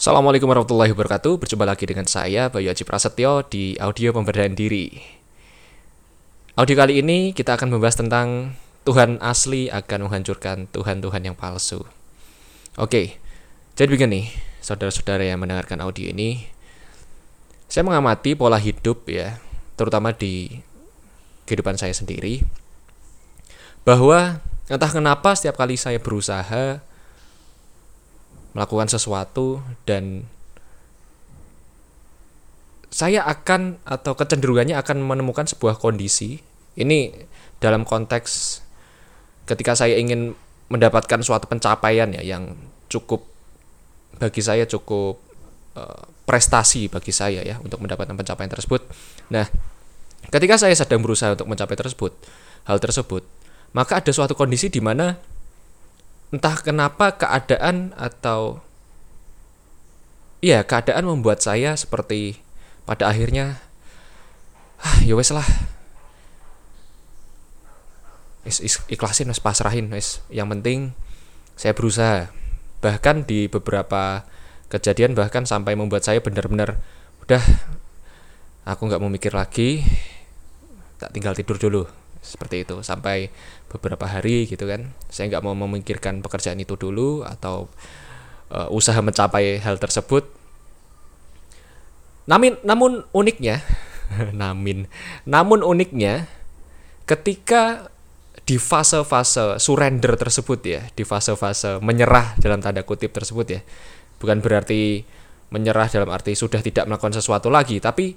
Assalamualaikum 0.00 0.48
warahmatullahi 0.48 0.96
wabarakatuh. 0.96 1.44
Berjumpa 1.44 1.68
lagi 1.68 1.84
dengan 1.84 2.08
saya 2.08 2.48
Bayu 2.48 2.72
Haji 2.72 2.88
Prasetyo 2.88 3.44
di 3.44 3.76
audio 3.76 4.16
pemberdayaan 4.16 4.56
diri. 4.56 4.96
Audio 6.56 6.72
kali 6.72 7.04
ini 7.04 7.36
kita 7.36 7.60
akan 7.60 7.68
membahas 7.68 8.00
tentang 8.00 8.56
Tuhan 8.88 9.20
asli 9.20 9.68
akan 9.68 10.08
menghancurkan 10.08 10.72
Tuhan-Tuhan 10.72 11.20
yang 11.28 11.36
palsu. 11.36 11.84
Oke, 12.80 13.20
jadi 13.76 13.92
begini, 13.92 14.32
saudara-saudara 14.64 15.20
yang 15.20 15.36
mendengarkan 15.36 15.84
audio 15.84 16.08
ini, 16.08 16.48
saya 17.68 17.84
mengamati 17.84 18.32
pola 18.32 18.56
hidup 18.56 19.04
ya, 19.04 19.36
terutama 19.76 20.16
di 20.16 20.64
kehidupan 21.44 21.76
saya 21.76 21.92
sendiri, 21.92 22.40
bahwa 23.84 24.40
entah 24.64 24.92
kenapa 24.96 25.36
setiap 25.36 25.60
kali 25.60 25.76
saya 25.76 26.00
berusaha 26.00 26.80
melakukan 28.52 28.90
sesuatu 28.90 29.62
dan 29.86 30.26
saya 32.90 33.22
akan 33.22 33.78
atau 33.86 34.18
kecenderungannya 34.18 34.74
akan 34.74 35.06
menemukan 35.06 35.46
sebuah 35.46 35.78
kondisi 35.78 36.42
ini 36.74 37.14
dalam 37.62 37.86
konteks 37.86 38.62
ketika 39.46 39.78
saya 39.78 39.94
ingin 39.94 40.34
mendapatkan 40.70 41.22
suatu 41.22 41.46
pencapaian 41.46 42.10
ya 42.14 42.22
yang 42.22 42.54
cukup 42.90 43.26
bagi 44.18 44.42
saya 44.42 44.66
cukup 44.66 45.18
uh, 45.78 46.02
prestasi 46.26 46.86
bagi 46.90 47.10
saya 47.10 47.42
ya 47.42 47.58
untuk 47.58 47.82
mendapatkan 47.82 48.14
pencapaian 48.14 48.50
tersebut. 48.50 48.86
Nah, 49.34 49.46
ketika 50.30 50.58
saya 50.58 50.74
sedang 50.78 51.02
berusaha 51.02 51.34
untuk 51.34 51.50
mencapai 51.50 51.74
tersebut, 51.74 52.14
hal 52.70 52.78
tersebut, 52.78 53.26
maka 53.74 53.98
ada 53.98 54.10
suatu 54.14 54.38
kondisi 54.38 54.70
di 54.70 54.78
mana 54.78 55.18
entah 56.30 56.56
kenapa 56.62 57.18
keadaan 57.18 57.94
atau 57.98 58.62
ya 60.40 60.62
keadaan 60.62 61.04
membuat 61.06 61.42
saya 61.42 61.74
seperti 61.74 62.40
pada 62.86 63.10
akhirnya 63.10 63.60
ah 64.80 64.98
ya 65.04 65.18
wes 65.18 65.34
lah. 65.34 65.46
Is, 68.48 68.62
is, 68.64 68.80
ikhlasin 68.88 69.28
wes 69.28 69.42
pasrahin 69.42 69.92
wes. 69.92 70.24
Yang 70.32 70.48
penting 70.58 70.78
saya 71.58 71.76
berusaha. 71.76 72.32
Bahkan 72.80 73.28
di 73.28 73.50
beberapa 73.52 74.24
kejadian 74.70 75.18
bahkan 75.18 75.44
sampai 75.44 75.74
membuat 75.74 76.06
saya 76.06 76.22
benar-benar 76.22 76.78
udah 77.26 77.42
aku 78.70 78.86
nggak 78.86 79.02
mau 79.02 79.10
mikir 79.10 79.34
lagi 79.34 79.82
tak 81.02 81.10
tinggal 81.10 81.34
tidur 81.34 81.58
dulu 81.58 81.82
seperti 82.20 82.68
itu. 82.68 82.80
Sampai 82.84 83.32
beberapa 83.68 84.06
hari 84.06 84.48
gitu 84.48 84.64
kan. 84.68 84.92
Saya 85.08 85.32
nggak 85.32 85.44
mau 85.44 85.56
memikirkan 85.56 86.20
pekerjaan 86.20 86.60
itu 86.60 86.76
dulu 86.76 87.24
atau 87.24 87.68
uh, 88.52 88.68
usaha 88.70 88.98
mencapai 89.00 89.58
hal 89.60 89.80
tersebut. 89.80 90.28
Namun 92.28 92.60
namun 92.62 93.02
uniknya 93.10 93.64
namin 94.36 94.86
namun 95.26 95.66
uniknya 95.66 96.30
ketika 97.08 97.90
di 98.46 98.58
fase-fase 98.58 99.58
surrender 99.62 100.14
tersebut 100.14 100.60
ya 100.62 100.82
di 100.94 101.02
fase-fase 101.02 101.82
menyerah 101.82 102.38
dalam 102.38 102.62
tanda 102.62 102.82
kutip 102.82 103.14
tersebut 103.14 103.46
ya. 103.50 103.60
Bukan 104.20 104.44
berarti 104.44 105.02
menyerah 105.50 105.90
dalam 105.90 106.10
arti 106.12 106.38
sudah 106.38 106.62
tidak 106.62 106.86
melakukan 106.86 107.16
sesuatu 107.16 107.50
lagi 107.50 107.82
tapi 107.82 108.14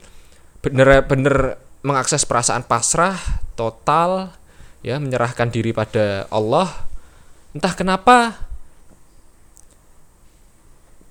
bener-bener 0.61 1.57
mengakses 1.83 2.23
perasaan 2.23 2.63
pasrah 2.63 3.19
total 3.59 4.31
ya 4.81 4.97
menyerahkan 4.97 5.51
diri 5.51 5.75
pada 5.75 6.25
Allah. 6.31 6.71
Entah 7.53 7.75
kenapa 7.75 8.39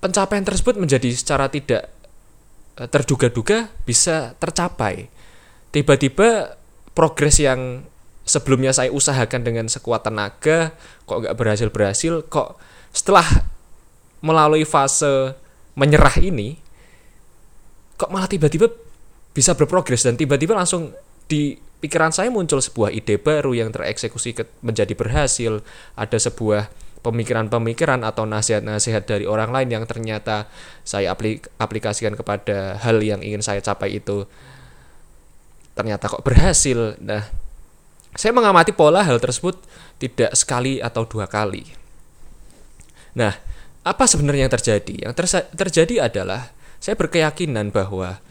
pencapaian 0.03 0.43
tersebut 0.43 0.81
menjadi 0.81 1.15
secara 1.15 1.47
tidak 1.47 1.87
eh, 2.81 2.89
terduga-duga 2.89 3.71
bisa 3.87 4.35
tercapai. 4.41 5.07
Tiba-tiba 5.71 6.59
progres 6.93 7.39
yang 7.41 7.87
sebelumnya 8.27 8.75
saya 8.75 8.91
usahakan 8.91 9.43
dengan 9.43 9.67
sekuat 9.67 10.07
tenaga 10.07 10.75
kok 11.09 11.27
nggak 11.27 11.37
berhasil 11.37 11.69
berhasil 11.75 12.23
kok 12.31 12.55
setelah 12.95 13.25
melalui 14.23 14.63
fase 14.63 15.35
menyerah 15.75 16.15
ini 16.23 16.55
kok 17.99 18.13
malah 18.15 18.31
tiba-tiba 18.31 18.71
bisa 19.33 19.57
berprogres 19.57 20.05
dan 20.05 20.17
tiba-tiba 20.21 20.53
langsung 20.53 20.93
di 21.29 21.57
pikiran 21.83 22.15
saya 22.15 22.31
muncul 22.31 22.63
sebuah 22.63 22.95
ide 22.95 23.19
baru 23.19 23.57
yang 23.57 23.75
tereksekusi 23.75 24.37
ke, 24.39 24.47
menjadi 24.63 24.95
berhasil. 24.95 25.65
Ada 25.99 26.31
sebuah 26.31 26.71
pemikiran-pemikiran 27.03 28.07
atau 28.07 28.23
nasihat-nasihat 28.23 29.03
dari 29.03 29.27
orang 29.27 29.51
lain 29.51 29.69
yang 29.75 29.85
ternyata 29.91 30.47
saya 30.87 31.11
aplik 31.11 31.51
aplikasikan 31.59 32.15
kepada 32.15 32.79
hal 32.79 33.03
yang 33.03 33.19
ingin 33.19 33.43
saya 33.43 33.59
capai 33.59 33.99
itu. 33.99 34.31
Ternyata 35.75 36.07
kok 36.07 36.23
berhasil. 36.23 36.95
Nah 37.03 37.27
saya 38.15 38.31
mengamati 38.31 38.71
pola 38.71 39.03
hal 39.03 39.19
tersebut 39.19 39.59
tidak 39.99 40.37
sekali 40.39 40.79
atau 40.79 41.03
dua 41.03 41.27
kali. 41.27 41.67
Nah 43.19 43.35
apa 43.83 44.05
sebenarnya 44.07 44.47
yang 44.47 44.55
terjadi? 44.55 44.95
Yang 45.11 45.15
terjadi 45.59 46.07
adalah 46.07 46.55
saya 46.79 46.95
berkeyakinan 46.95 47.75
bahwa 47.75 48.23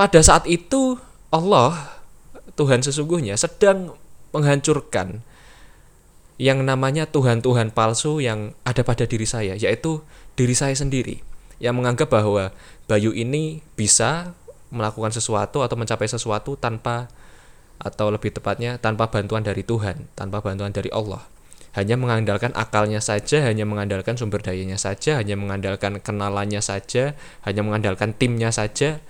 pada 0.00 0.24
saat 0.24 0.48
itu 0.48 0.96
Allah 1.28 2.00
Tuhan 2.56 2.80
sesungguhnya 2.80 3.36
sedang 3.36 4.00
menghancurkan 4.32 5.20
yang 6.40 6.64
namanya 6.64 7.04
Tuhan-Tuhan 7.04 7.76
palsu 7.76 8.24
yang 8.24 8.56
ada 8.64 8.80
pada 8.80 9.04
diri 9.04 9.28
saya, 9.28 9.60
yaitu 9.60 10.00
diri 10.40 10.56
saya 10.56 10.72
sendiri, 10.72 11.20
yang 11.60 11.76
menganggap 11.76 12.08
bahwa 12.08 12.48
Bayu 12.88 13.12
ini 13.12 13.60
bisa 13.76 14.32
melakukan 14.72 15.12
sesuatu 15.12 15.60
atau 15.60 15.76
mencapai 15.76 16.08
sesuatu 16.08 16.56
tanpa 16.56 17.12
atau 17.76 18.08
lebih 18.08 18.32
tepatnya 18.32 18.80
tanpa 18.80 19.12
bantuan 19.12 19.44
dari 19.44 19.60
Tuhan, 19.60 20.08
tanpa 20.16 20.40
bantuan 20.40 20.72
dari 20.72 20.88
Allah. 20.96 21.20
Hanya 21.76 22.00
mengandalkan 22.00 22.56
akalnya 22.56 23.04
saja, 23.04 23.44
hanya 23.44 23.68
mengandalkan 23.68 24.16
sumber 24.16 24.40
dayanya 24.40 24.80
saja, 24.80 25.20
hanya 25.20 25.36
mengandalkan 25.36 26.00
kenalannya 26.00 26.64
saja, 26.64 27.20
hanya 27.44 27.60
mengandalkan 27.60 28.16
timnya 28.16 28.48
saja, 28.48 29.04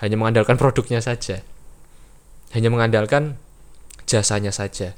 hanya 0.00 0.16
mengandalkan 0.20 0.60
produknya 0.60 1.00
saja, 1.00 1.40
hanya 2.52 2.68
mengandalkan 2.68 3.40
jasanya 4.04 4.52
saja. 4.52 4.94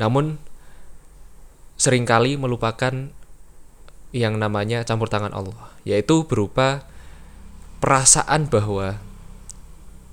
Namun 0.00 0.40
sering 1.80 2.08
kali 2.08 2.36
melupakan 2.36 3.12
yang 4.10 4.34
namanya 4.38 4.82
campur 4.82 5.06
tangan 5.06 5.34
Allah, 5.34 5.70
yaitu 5.86 6.26
berupa 6.26 6.86
perasaan 7.80 8.50
bahwa 8.50 9.00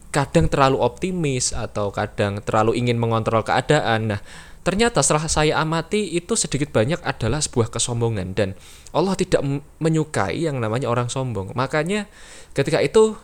kadang 0.10 0.48
terlalu 0.50 0.80
optimis 0.82 1.52
atau 1.52 1.92
kadang 1.92 2.42
terlalu 2.42 2.80
ingin 2.80 2.98
mengontrol 2.98 3.44
keadaan. 3.44 4.16
Nah, 4.16 4.20
ternyata 4.64 5.04
setelah 5.04 5.28
saya 5.30 5.54
amati 5.60 6.16
itu 6.16 6.34
sedikit 6.34 6.74
banyak 6.74 7.04
adalah 7.04 7.44
sebuah 7.44 7.70
kesombongan 7.70 8.34
dan 8.34 8.56
Allah 8.96 9.14
tidak 9.14 9.44
menyukai 9.78 10.48
yang 10.48 10.58
namanya 10.58 10.88
orang 10.90 11.12
sombong. 11.12 11.54
Makanya 11.54 12.08
ketika 12.56 12.82
itu 12.82 13.20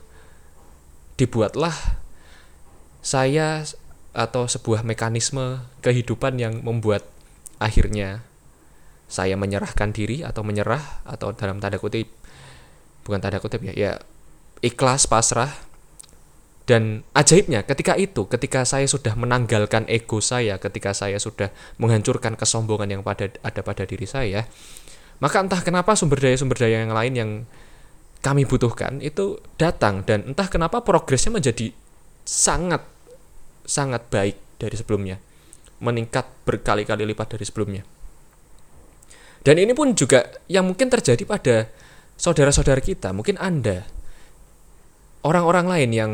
dibuatlah 1.19 1.75
saya 3.03 3.67
atau 4.13 4.45
sebuah 4.45 4.85
mekanisme 4.85 5.65
kehidupan 5.81 6.37
yang 6.37 6.61
membuat 6.61 7.05
akhirnya 7.57 8.21
saya 9.09 9.37
menyerahkan 9.37 9.93
diri 9.93 10.25
atau 10.25 10.41
menyerah 10.41 11.03
atau 11.05 11.33
dalam 11.33 11.61
tanda 11.61 11.77
kutip 11.77 12.09
bukan 13.03 13.19
tanda 13.19 13.37
kutip 13.37 13.61
ya 13.61 13.73
ya 13.75 13.91
ikhlas 14.63 15.05
pasrah 15.05 15.51
dan 16.63 17.03
ajaibnya 17.11 17.67
ketika 17.67 17.99
itu 17.99 18.23
ketika 18.31 18.63
saya 18.63 18.87
sudah 18.87 19.13
menanggalkan 19.19 19.83
ego 19.91 20.23
saya 20.23 20.55
ketika 20.57 20.95
saya 20.95 21.19
sudah 21.19 21.51
menghancurkan 21.75 22.39
kesombongan 22.39 22.87
yang 22.87 23.01
pada 23.03 23.27
ada 23.43 23.61
pada 23.61 23.83
diri 23.83 24.07
saya 24.07 24.47
maka 25.19 25.43
entah 25.43 25.59
kenapa 25.59 25.93
sumber 25.99 26.23
daya 26.23 26.39
sumber 26.39 26.55
daya 26.63 26.87
yang 26.87 26.95
lain 26.95 27.13
yang 27.13 27.31
kami 28.23 28.47
butuhkan 28.47 29.03
itu 29.03 29.37
datang. 29.59 30.07
Dan 30.07 30.31
entah 30.31 30.47
kenapa 30.47 30.79
progresnya 30.81 31.35
menjadi 31.35 31.75
sangat 32.23 32.81
sangat 33.67 34.07
baik 34.07 34.39
dari 34.55 34.75
sebelumnya. 34.79 35.19
Meningkat 35.83 36.47
berkali-kali 36.47 37.03
lipat 37.03 37.35
dari 37.35 37.43
sebelumnya. 37.43 37.83
Dan 39.43 39.59
ini 39.59 39.75
pun 39.75 39.91
juga 39.91 40.23
yang 40.47 40.63
mungkin 40.71 40.87
terjadi 40.87 41.27
pada 41.27 41.67
saudara-saudara 42.15 42.79
kita 42.79 43.11
mungkin 43.11 43.35
anda. 43.35 43.83
Orang-orang 45.23 45.67
lain 45.67 45.91
yang 45.91 46.11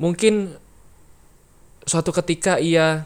mungkin 0.00 0.56
suatu 1.84 2.08
ketika 2.16 2.56
ia 2.56 3.04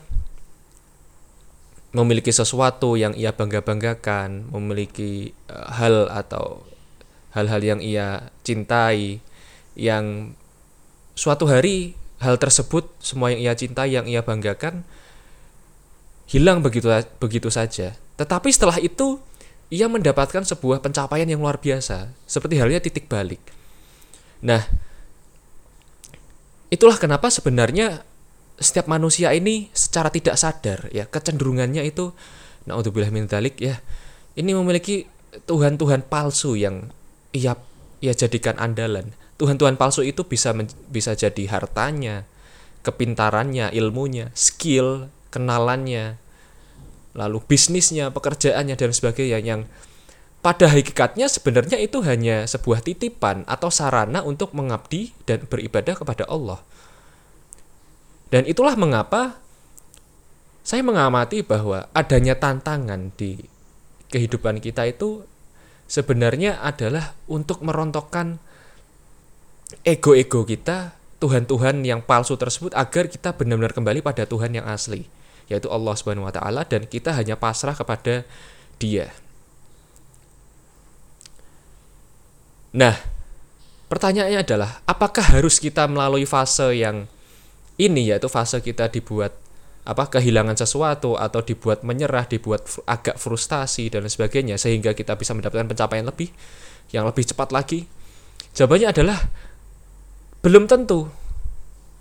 memiliki 1.90 2.30
sesuatu 2.30 2.94
yang 2.94 3.16
ia 3.18 3.34
bangga-banggakan, 3.34 4.52
memiliki 4.52 5.32
uh, 5.48 5.74
hal 5.74 6.06
atau 6.12 6.62
hal-hal 7.36 7.60
yang 7.60 7.80
ia 7.84 8.32
cintai, 8.40 9.20
yang 9.76 10.32
suatu 11.12 11.44
hari 11.44 11.92
hal 12.24 12.40
tersebut 12.40 12.88
semua 12.96 13.36
yang 13.36 13.52
ia 13.52 13.52
cintai, 13.52 13.92
yang 13.92 14.08
ia 14.08 14.24
banggakan 14.24 14.88
hilang 16.32 16.64
begitu 16.64 16.88
begitu 17.20 17.52
saja. 17.52 17.92
Tetapi 18.16 18.48
setelah 18.48 18.80
itu 18.80 19.20
ia 19.68 19.86
mendapatkan 19.86 20.42
sebuah 20.48 20.80
pencapaian 20.80 21.28
yang 21.28 21.44
luar 21.44 21.60
biasa, 21.60 22.08
seperti 22.24 22.56
halnya 22.56 22.80
titik 22.80 23.04
balik. 23.04 23.42
Nah, 24.40 24.64
itulah 26.72 26.96
kenapa 26.96 27.28
sebenarnya 27.28 28.02
setiap 28.56 28.88
manusia 28.88 29.36
ini 29.36 29.68
secara 29.76 30.08
tidak 30.08 30.40
sadar 30.40 30.88
ya 30.88 31.04
kecenderungannya 31.04 31.84
itu 31.84 32.16
naudzubillah 32.64 33.12
min 33.12 33.28
dzalik 33.28 33.60
ya 33.60 33.84
ini 34.32 34.56
memiliki 34.56 35.04
tuhan-tuhan 35.44 36.08
palsu 36.08 36.56
yang 36.56 36.88
ia 37.36 37.54
ia 38.00 38.12
jadikan 38.16 38.56
andalan. 38.56 39.12
Tuhan-tuhan 39.36 39.76
palsu 39.76 40.00
itu 40.00 40.24
bisa 40.24 40.56
bisa 40.88 41.12
jadi 41.12 41.44
hartanya, 41.52 42.24
kepintarannya, 42.80 43.68
ilmunya, 43.76 44.32
skill, 44.32 45.12
kenalannya, 45.28 46.16
lalu 47.12 47.38
bisnisnya, 47.44 48.08
pekerjaannya 48.12 48.76
dan 48.76 48.90
sebagainya 48.96 49.40
yang 49.44 49.60
pada 50.40 50.70
hakikatnya 50.70 51.26
sebenarnya 51.26 51.76
itu 51.82 52.00
hanya 52.06 52.46
sebuah 52.46 52.80
titipan 52.80 53.42
atau 53.50 53.66
sarana 53.66 54.22
untuk 54.22 54.54
mengabdi 54.54 55.10
dan 55.26 55.42
beribadah 55.44 55.98
kepada 55.98 56.24
Allah. 56.30 56.62
Dan 58.30 58.46
itulah 58.46 58.78
mengapa 58.78 59.42
saya 60.66 60.82
mengamati 60.82 61.42
bahwa 61.46 61.86
adanya 61.94 62.34
tantangan 62.38 63.14
di 63.14 63.38
kehidupan 64.10 64.62
kita 64.62 64.86
itu 64.86 65.26
sebenarnya 65.86 66.62
adalah 66.62 67.14
untuk 67.30 67.62
merontokkan 67.62 68.38
ego-ego 69.82 70.46
kita, 70.46 70.94
Tuhan-Tuhan 71.16 71.82
yang 71.82 72.04
palsu 72.04 72.36
tersebut 72.36 72.76
agar 72.76 73.08
kita 73.08 73.32
benar-benar 73.32 73.72
kembali 73.72 74.04
pada 74.04 74.28
Tuhan 74.28 74.52
yang 74.52 74.66
asli, 74.68 75.08
yaitu 75.48 75.72
Allah 75.72 75.96
Subhanahu 75.96 76.28
wa 76.28 76.34
taala 76.34 76.62
dan 76.68 76.84
kita 76.84 77.16
hanya 77.16 77.40
pasrah 77.40 77.72
kepada 77.72 78.26
Dia. 78.76 79.08
Nah, 82.76 82.92
pertanyaannya 83.88 84.44
adalah 84.44 84.84
apakah 84.84 85.24
harus 85.32 85.56
kita 85.56 85.88
melalui 85.88 86.28
fase 86.28 86.76
yang 86.76 87.08
ini 87.80 88.12
yaitu 88.12 88.28
fase 88.28 88.60
kita 88.60 88.92
dibuat 88.92 89.32
apa 89.86 90.10
kehilangan 90.10 90.58
sesuatu 90.58 91.14
atau 91.14 91.46
dibuat 91.46 91.86
menyerah, 91.86 92.26
dibuat 92.26 92.66
agak 92.90 93.22
frustasi 93.22 93.86
dan 93.86 94.02
sebagainya 94.10 94.58
sehingga 94.58 94.98
kita 94.98 95.14
bisa 95.14 95.30
mendapatkan 95.30 95.70
pencapaian 95.70 96.02
lebih 96.02 96.34
yang 96.90 97.06
lebih 97.06 97.22
cepat 97.22 97.54
lagi? 97.54 97.86
Jawabannya 98.58 98.90
adalah 98.90 99.18
belum 100.42 100.66
tentu. 100.66 101.06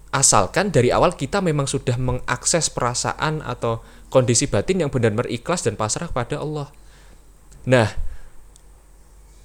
Asalkan 0.10 0.74
dari 0.74 0.90
awal 0.90 1.14
kita 1.14 1.46
memang 1.46 1.70
sudah 1.70 2.00
mengakses 2.02 2.74
perasaan 2.74 3.46
atau 3.46 3.86
kondisi 4.10 4.50
batin 4.50 4.82
yang 4.82 4.90
benar-benar 4.90 5.30
ikhlas 5.30 5.62
dan 5.62 5.78
pasrah 5.78 6.10
kepada 6.10 6.42
Allah. 6.42 6.74
Nah, 7.70 7.94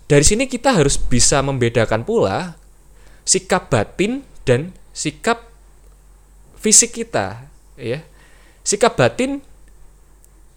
dari 0.09 0.25
sini 0.25 0.49
kita 0.49 0.81
harus 0.81 0.97
bisa 0.97 1.45
membedakan 1.45 2.09
pula 2.09 2.57
sikap 3.29 3.69
batin 3.69 4.25
dan 4.49 4.73
sikap 4.97 5.45
fisik 6.57 6.95
kita, 7.05 7.51
ya 7.77 8.10
sikap 8.71 8.95
batin 8.95 9.43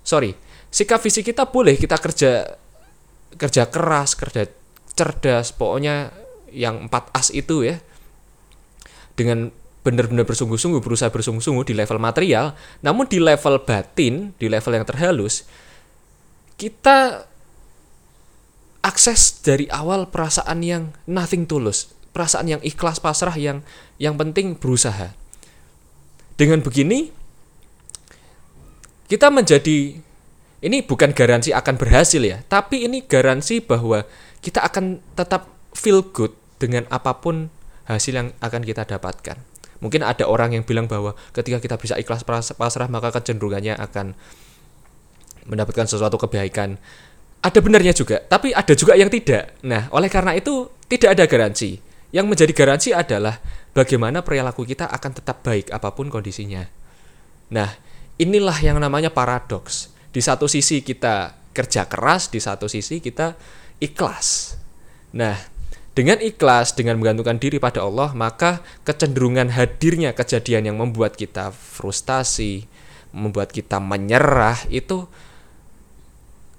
sorry 0.05 0.37
sikap 0.69 1.01
fisik 1.01 1.33
kita 1.33 1.49
boleh 1.49 1.73
kita 1.73 1.97
kerja 1.97 2.45
kerja 3.33 3.63
keras 3.73 4.13
kerja 4.13 4.45
cerdas 4.93 5.49
pokoknya 5.57 6.13
yang 6.53 6.85
empat 6.85 7.09
as 7.17 7.33
itu 7.33 7.65
ya. 7.65 7.81
Dengan 9.17 9.49
benar-benar 9.81 10.23
bersungguh-sungguh 10.23 10.79
berusaha 10.79 11.11
bersungguh-sungguh 11.11 11.67
di 11.67 11.75
level 11.75 11.99
material 11.99 12.55
namun 12.79 13.03
di 13.03 13.19
level 13.19 13.59
batin 13.67 14.31
di 14.39 14.47
level 14.47 14.79
yang 14.79 14.87
terhalus 14.87 15.43
kita 16.55 17.27
akses 18.79 19.43
dari 19.43 19.67
awal 19.67 20.07
perasaan 20.07 20.63
yang 20.63 20.95
nothing 21.03 21.43
tulus 21.43 21.91
perasaan 22.15 22.47
yang 22.47 22.61
ikhlas 22.63 23.03
pasrah 23.03 23.35
yang 23.35 23.59
yang 23.99 24.15
penting 24.15 24.55
berusaha. 24.55 25.11
Dengan 26.39 26.63
begini 26.63 27.11
kita 29.13 29.29
menjadi 29.29 30.01
ini 30.65 30.77
bukan 30.81 31.13
garansi 31.13 31.53
akan 31.53 31.77
berhasil 31.77 32.17
ya, 32.17 32.41
tapi 32.49 32.89
ini 32.89 33.05
garansi 33.05 33.61
bahwa 33.61 34.09
kita 34.41 34.65
akan 34.65 35.05
tetap 35.13 35.53
feel 35.77 36.01
good 36.01 36.33
dengan 36.57 36.89
apa 36.89 37.21
pun 37.21 37.53
hasil 37.85 38.17
yang 38.17 38.27
akan 38.41 38.65
kita 38.65 38.89
dapatkan. 38.89 39.37
Mungkin 39.85 40.01
ada 40.01 40.25
orang 40.25 40.57
yang 40.57 40.65
bilang 40.65 40.89
bahwa 40.89 41.13
ketika 41.29 41.61
kita 41.61 41.75
bisa 41.77 41.93
ikhlas 42.01 42.25
pasrah 42.25 42.89
maka 42.89 43.13
kecenderungannya 43.13 43.77
akan 43.77 44.17
mendapatkan 45.45 45.85
sesuatu 45.85 46.17
kebaikan. 46.17 46.81
Ada 47.43 47.59
benarnya 47.59 47.93
juga, 47.93 48.23
tapi 48.23 48.55
ada 48.55 48.73
juga 48.73 48.97
yang 48.97 49.13
tidak. 49.13 49.61
Nah, 49.61 49.93
oleh 49.93 50.09
karena 50.09 50.33
itu 50.33 50.73
tidak 50.89 51.19
ada 51.19 51.23
garansi. 51.29 51.77
Yang 52.09 52.25
menjadi 52.31 52.53
garansi 52.55 52.89
adalah 52.95 53.37
bagaimana 53.77 54.25
perilaku 54.25 54.65
kita 54.65 54.89
akan 54.89 55.11
tetap 55.11 55.43
baik 55.43 55.69
apa 55.69 55.91
pun 55.91 56.07
kondisinya. 56.07 56.63
Nah, 57.51 57.92
inilah 58.17 58.57
yang 58.61 58.77
namanya 58.77 59.09
paradoks. 59.13 59.93
Di 60.13 60.21
satu 60.21 60.45
sisi 60.45 60.85
kita 60.85 61.37
kerja 61.53 61.85
keras, 61.85 62.29
di 62.29 62.41
satu 62.41 62.65
sisi 62.65 63.01
kita 63.01 63.37
ikhlas. 63.81 64.57
Nah, 65.13 65.37
dengan 65.93 66.17
ikhlas, 66.21 66.73
dengan 66.73 66.97
menggantungkan 66.97 67.37
diri 67.37 67.61
pada 67.61 67.85
Allah, 67.85 68.13
maka 68.17 68.65
kecenderungan 68.81 69.53
hadirnya 69.53 70.17
kejadian 70.17 70.73
yang 70.73 70.77
membuat 70.81 71.13
kita 71.13 71.53
frustasi, 71.53 72.65
membuat 73.13 73.53
kita 73.53 73.77
menyerah 73.77 74.57
itu 74.73 75.05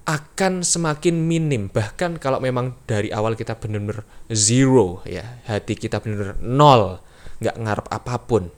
akan 0.05 0.61
semakin 0.61 1.17
minim 1.17 1.73
bahkan 1.73 2.21
kalau 2.21 2.37
memang 2.37 2.77
dari 2.85 3.09
awal 3.09 3.33
kita 3.33 3.57
benar-benar 3.57 4.05
zero 4.29 5.01
ya 5.09 5.41
hati 5.49 5.81
kita 5.81 5.97
benar-benar 6.05 6.37
nol 6.45 7.01
nggak 7.41 7.57
ngarep 7.57 7.87
apa 7.89 8.15
pun 8.21 8.53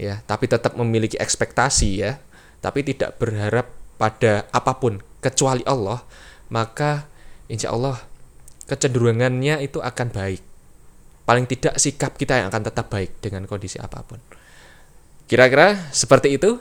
ya 0.00 0.24
tapi 0.24 0.48
tetap 0.48 0.74
memiliki 0.80 1.20
ekspektasi 1.20 1.90
ya. 2.00 2.16
Tapi 2.60 2.84
tidak 2.84 3.16
berharap 3.16 3.72
pada 3.96 4.44
apa 4.52 4.76
pun 4.76 5.00
kecuali 5.20 5.64
Allah 5.64 6.04
maka 6.52 7.08
insya 7.48 7.72
Allah 7.72 8.00
kecenderungannya 8.68 9.64
itu 9.64 9.80
akan 9.80 10.08
baik. 10.12 10.42
Paling 11.24 11.46
tidak 11.48 11.78
sikap 11.80 12.16
kita 12.16 12.40
yang 12.40 12.48
akan 12.52 12.68
tetap 12.68 12.88
baik 12.92 13.20
dengan 13.22 13.44
kondisi 13.48 13.80
apa 13.80 14.02
pun. 14.04 14.18
Kira-kira 15.30 15.88
seperti 15.94 16.36
itu? 16.36 16.58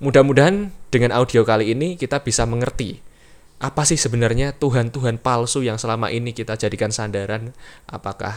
Mudah-mudahan 0.00 0.72
dengan 0.88 1.12
audio 1.12 1.44
kali 1.44 1.76
ini 1.76 2.00
kita 2.00 2.24
bisa 2.24 2.48
mengerti 2.48 3.04
apa 3.60 3.84
sih 3.84 4.00
sebenarnya 4.00 4.56
Tuhan-Tuhan 4.56 5.20
palsu 5.20 5.60
yang 5.60 5.76
selama 5.76 6.08
ini 6.08 6.32
kita 6.32 6.56
jadikan 6.56 6.88
sandaran. 6.88 7.52
Apakah 7.84 8.32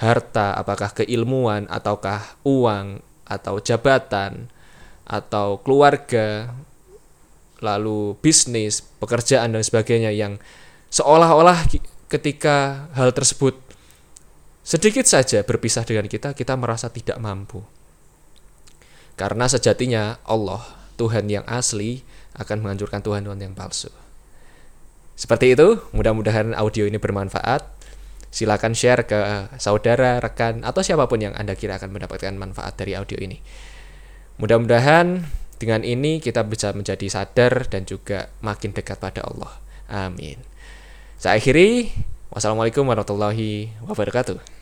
harta, 0.00 0.56
apakah 0.56 0.96
keilmuan, 0.96 1.68
ataukah 1.68 2.40
uang, 2.48 3.04
atau 3.28 3.60
jabatan, 3.60 4.48
atau 5.04 5.60
keluarga, 5.60 6.56
lalu 7.60 8.16
bisnis, 8.24 8.80
pekerjaan, 8.96 9.52
dan 9.52 9.60
sebagainya 9.60 10.08
yang 10.10 10.40
seolah-olah 10.88 11.68
ketika 12.08 12.88
hal 12.96 13.12
tersebut 13.12 13.54
sedikit 14.64 15.04
saja 15.04 15.44
berpisah 15.44 15.84
dengan 15.84 16.08
kita, 16.08 16.32
kita 16.32 16.56
merasa 16.56 16.88
tidak 16.88 17.20
mampu. 17.20 17.60
Karena 19.20 19.44
sejatinya 19.52 20.16
Allah, 20.24 20.64
Tuhan 20.96 21.28
yang 21.28 21.44
asli, 21.44 22.00
akan 22.40 22.64
menghancurkan 22.64 23.04
Tuhan-Tuhan 23.04 23.36
yang 23.36 23.52
palsu. 23.52 23.92
Seperti 25.12 25.52
itu, 25.52 25.76
mudah-mudahan 25.92 26.56
audio 26.56 26.88
ini 26.88 26.96
bermanfaat 26.96 27.79
silakan 28.30 28.72
share 28.72 29.04
ke 29.04 29.18
saudara, 29.58 30.22
rekan, 30.22 30.62
atau 30.62 30.80
siapa 30.80 31.10
pun 31.10 31.18
yang 31.18 31.34
Anda 31.34 31.58
kira 31.58 31.76
akan 31.76 31.90
mendapatkan 31.90 32.34
manfaat 32.38 32.78
dari 32.78 32.94
audio 32.94 33.18
ini. 33.18 33.42
Mudah-mudahan 34.38 35.26
dengan 35.60 35.84
ini 35.84 36.22
kita 36.22 36.46
bisa 36.48 36.72
menjadi 36.72 37.04
sadar 37.10 37.68
dan 37.68 37.84
juga 37.84 38.32
makin 38.40 38.72
dekat 38.72 38.96
pada 38.96 39.26
Allah. 39.26 39.52
Amin. 39.90 40.40
Saya 41.20 41.36
akhiri. 41.36 41.92
Wassalamualaikum 42.30 42.86
warahmatullahi 42.86 43.74
wabarakatuh. 43.84 44.59